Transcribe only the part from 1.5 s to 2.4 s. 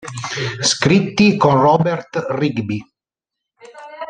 Robert